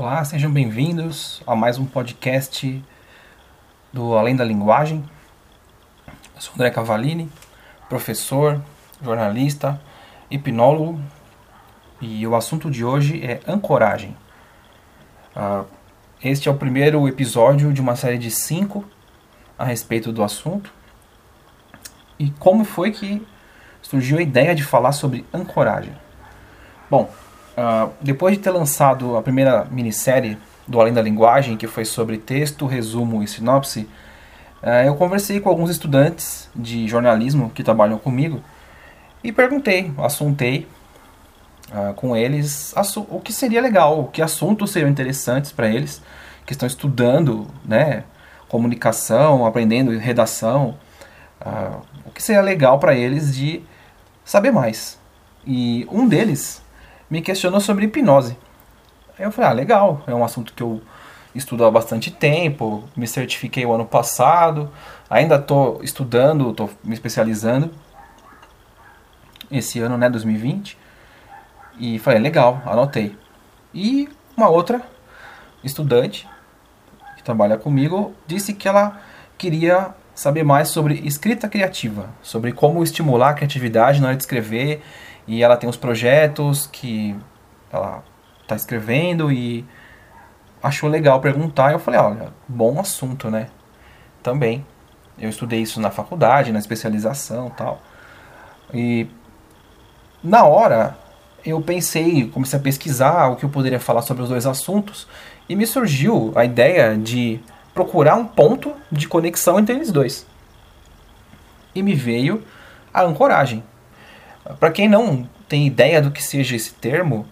[0.00, 2.82] Olá, sejam bem-vindos a mais um podcast
[3.92, 5.04] do Além da Linguagem.
[6.06, 7.30] Eu sou André Cavalini,
[7.86, 8.62] professor,
[9.02, 9.78] jornalista,
[10.30, 10.98] hipnólogo
[12.00, 14.16] e o assunto de hoje é ancoragem.
[15.36, 15.66] Uh,
[16.24, 18.86] este é o primeiro episódio de uma série de cinco
[19.58, 20.72] a respeito do assunto.
[22.18, 23.22] E como foi que
[23.82, 25.94] surgiu a ideia de falar sobre ancoragem?
[26.88, 27.10] Bom,
[27.60, 32.16] uh, depois de ter lançado a primeira minissérie do Além da Linguagem, que foi sobre
[32.16, 33.88] texto, resumo e sinopse,
[34.62, 38.42] uh, eu conversei com alguns estudantes de jornalismo que trabalham comigo
[39.22, 40.66] e perguntei, assuntei
[41.70, 46.02] uh, com eles o que seria legal, que assuntos seriam interessantes para eles
[46.46, 48.04] que estão estudando né,
[48.48, 50.74] comunicação, aprendendo redação,
[52.04, 53.62] o que seria legal para eles de
[54.24, 54.98] saber mais.
[55.46, 56.60] E um deles
[57.10, 58.36] me questionou sobre hipnose.
[59.18, 60.80] Aí eu falei, ah, legal, é um assunto que eu
[61.34, 64.70] estudo há bastante tempo, me certifiquei o ano passado,
[65.08, 67.70] ainda estou estudando, estou me especializando
[69.50, 70.78] esse ano, né, 2020.
[71.78, 73.16] E falei, legal, anotei.
[73.74, 74.82] E uma outra
[75.62, 76.28] estudante
[77.16, 79.00] que trabalha comigo disse que ela
[79.36, 84.82] queria saber mais sobre escrita criativa, sobre como estimular a criatividade na hora de escrever.
[85.26, 87.16] E ela tem os projetos que
[87.72, 88.04] ela
[88.42, 89.64] está escrevendo e
[90.62, 91.70] achou legal perguntar.
[91.70, 93.46] E eu falei, olha, bom assunto, né?
[94.22, 94.66] Também.
[95.18, 97.80] Eu estudei isso na faculdade, na especialização tal.
[98.74, 99.06] E
[100.22, 100.98] na hora
[101.46, 105.08] eu pensei, comecei a pesquisar o que eu poderia falar sobre os dois assuntos
[105.48, 107.40] e me surgiu a ideia de
[107.74, 110.26] procurar um ponto de conexão entre eles dois.
[111.74, 112.42] E me veio
[112.92, 113.62] a ancoragem.
[114.58, 117.26] Para quem não tem ideia do que seja esse termo,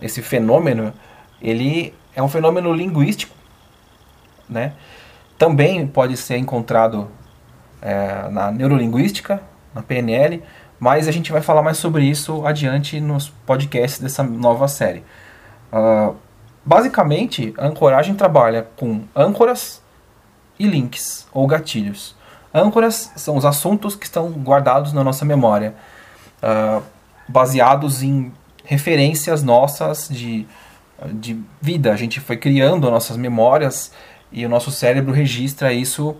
[0.00, 0.92] esse fenômeno,
[1.40, 3.34] ele é um fenômeno linguístico,
[4.48, 4.74] né?
[5.38, 7.10] Também pode ser encontrado
[7.80, 9.42] é, na neurolinguística,
[9.74, 10.42] na PNL,
[10.78, 15.04] mas a gente vai falar mais sobre isso adiante nos podcasts dessa nova série.
[15.72, 16.16] Uh,
[16.64, 19.82] basicamente, a ancoragem trabalha com âncoras
[20.58, 22.14] e links, ou gatilhos.
[22.52, 25.74] Âncoras são os assuntos que estão guardados na nossa memória,
[26.42, 26.82] uh,
[27.28, 28.32] baseados em
[28.64, 30.46] referências nossas de,
[31.12, 31.92] de vida.
[31.92, 33.92] A gente foi criando nossas memórias
[34.32, 36.10] e o nosso cérebro registra isso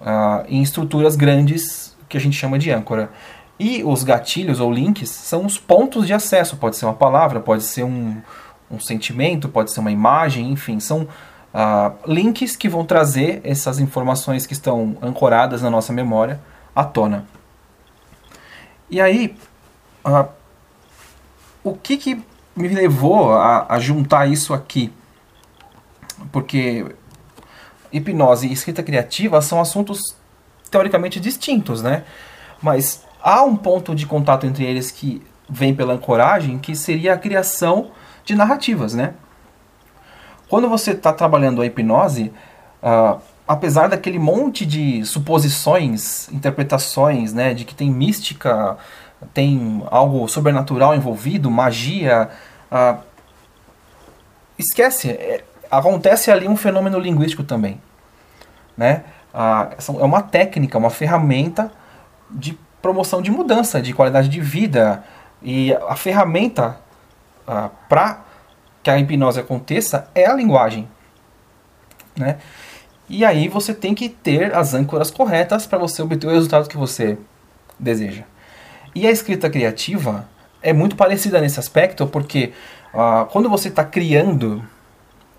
[0.00, 3.10] uh, em estruturas grandes que a gente chama de âncora.
[3.58, 6.56] E os gatilhos ou links são os pontos de acesso.
[6.58, 8.20] Pode ser uma palavra, pode ser um,
[8.70, 14.46] um sentimento, pode ser uma imagem, enfim, são uh, links que vão trazer essas informações
[14.46, 16.40] que estão ancoradas na nossa memória
[16.74, 17.26] à tona.
[18.90, 19.36] E aí,
[20.04, 20.28] uh,
[21.62, 22.22] o que, que
[22.54, 24.92] me levou a, a juntar isso aqui?
[26.32, 26.86] Porque
[27.92, 30.00] hipnose e escrita criativa são assuntos
[30.70, 32.04] teoricamente distintos, né?
[32.60, 37.18] Mas há um ponto de contato entre eles que vem pela ancoragem, que seria a
[37.18, 37.90] criação
[38.26, 39.14] de narrativas, né?
[40.48, 42.32] Quando você está trabalhando a hipnose,
[42.82, 48.76] uh, apesar daquele monte de suposições, interpretações, né, de que tem mística,
[49.32, 52.28] tem algo sobrenatural envolvido, magia,
[52.70, 53.00] uh,
[54.58, 57.80] esquece, é, acontece ali um fenômeno linguístico também,
[58.76, 59.04] né?
[59.32, 61.70] Uh, é uma técnica, uma ferramenta
[62.30, 65.04] de promoção de mudança, de qualidade de vida.
[65.42, 66.78] E a ferramenta
[67.46, 68.24] uh, para
[68.82, 70.88] que a hipnose aconteça é a linguagem.
[72.16, 72.38] Né?
[73.08, 76.76] E aí você tem que ter as âncoras corretas para você obter o resultado que
[76.76, 77.18] você
[77.78, 78.24] deseja.
[78.94, 80.28] E a escrita criativa
[80.62, 82.52] é muito parecida nesse aspecto, porque
[82.94, 84.64] uh, quando você está criando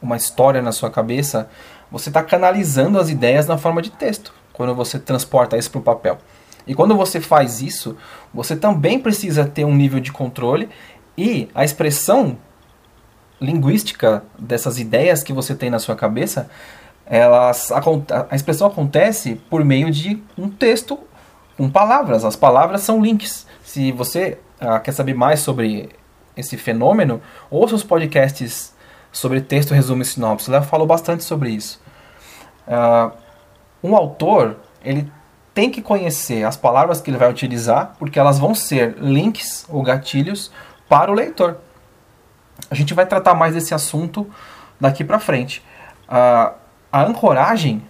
[0.00, 1.48] uma história na sua cabeça,
[1.90, 5.82] você está canalizando as ideias na forma de texto, quando você transporta isso para o
[5.82, 6.18] papel.
[6.66, 7.96] E quando você faz isso,
[8.32, 10.68] você também precisa ter um nível de controle
[11.16, 12.38] e a expressão
[13.40, 16.48] linguística dessas ideias que você tem na sua cabeça,
[17.04, 17.70] elas,
[18.30, 20.98] a expressão acontece por meio de um texto
[21.56, 22.24] com palavras.
[22.24, 23.46] As palavras são links.
[23.62, 25.90] Se você ah, quer saber mais sobre
[26.36, 27.20] esse fenômeno,
[27.50, 28.72] ouça os podcasts
[29.10, 30.48] sobre texto, resumo e sinopse.
[30.48, 31.80] Ela falou bastante sobre isso.
[32.66, 33.12] Uh,
[33.82, 35.10] um autor, ele
[35.52, 39.82] tem que conhecer as palavras que ele vai utilizar, porque elas vão ser links ou
[39.82, 40.50] gatilhos
[40.92, 41.56] para o leitor.
[42.70, 44.30] A gente vai tratar mais desse assunto
[44.78, 45.64] daqui para frente.
[46.06, 46.54] Uh,
[46.92, 47.82] a ancoragem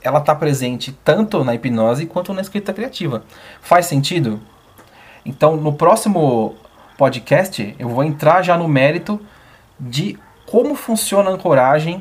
[0.00, 3.24] ela está presente tanto na hipnose quanto na escrita criativa.
[3.60, 4.40] Faz sentido?
[5.24, 6.54] Então, no próximo
[6.96, 9.20] podcast, eu vou entrar já no mérito
[9.80, 10.16] de
[10.48, 12.00] como funciona a ancoragem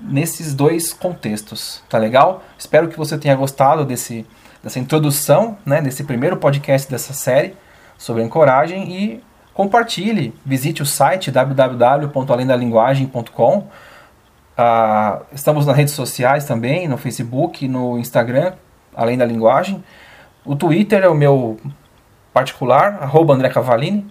[0.00, 2.42] nesses dois contextos, tá legal?
[2.58, 4.26] Espero que você tenha gostado desse,
[4.60, 7.54] dessa introdução, né, desse primeiro podcast dessa série
[7.96, 13.68] sobre ancoragem e compartilhe, visite o site www.alendalinguagem.com.
[14.56, 18.52] Ah, estamos nas redes sociais também, no Facebook, no Instagram,
[18.94, 19.82] Além da Linguagem.
[20.44, 21.58] O Twitter é o meu
[22.32, 24.06] particular, arroba André Cavalini.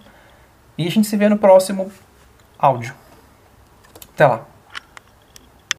[0.76, 1.90] E a gente se vê no próximo
[2.58, 2.94] áudio.
[4.14, 4.51] Até lá.